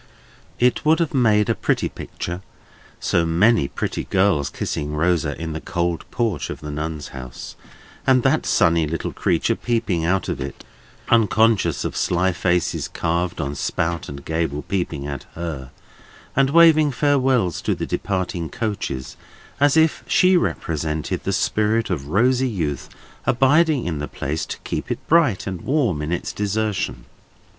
It 0.57 0.83
would 0.83 0.97
have 0.99 1.13
made 1.13 1.47
a 1.47 1.53
pretty 1.53 1.87
picture, 1.87 2.41
so 2.99 3.23
many 3.23 3.67
pretty 3.67 4.05
girls 4.05 4.49
kissing 4.49 4.95
Rosa 4.95 5.39
in 5.39 5.53
the 5.53 5.61
cold 5.61 6.09
porch 6.09 6.49
of 6.49 6.59
the 6.59 6.71
Nuns' 6.71 7.09
House, 7.09 7.55
and 8.07 8.23
that 8.23 8.47
sunny 8.47 8.87
little 8.87 9.13
creature 9.13 9.55
peeping 9.55 10.03
out 10.03 10.27
of 10.27 10.41
it 10.41 10.63
(unconscious 11.09 11.85
of 11.85 11.95
sly 11.95 12.31
faces 12.33 12.87
carved 12.87 13.39
on 13.39 13.53
spout 13.53 14.09
and 14.09 14.25
gable 14.25 14.63
peeping 14.63 15.05
at 15.05 15.27
her), 15.35 15.69
and 16.35 16.49
waving 16.49 16.91
farewells 16.91 17.61
to 17.61 17.75
the 17.75 17.85
departing 17.85 18.49
coaches, 18.49 19.15
as 19.59 19.77
if 19.77 20.03
she 20.07 20.35
represented 20.35 21.21
the 21.25 21.31
spirit 21.31 21.91
of 21.91 22.07
rosy 22.07 22.49
youth 22.49 22.89
abiding 23.27 23.85
in 23.85 23.99
the 23.99 24.07
place 24.07 24.47
to 24.47 24.57
keep 24.63 24.89
it 24.89 25.07
bright 25.07 25.45
and 25.45 25.61
warm 25.61 26.01
in 26.01 26.11
its 26.11 26.33
desertion. 26.33 27.05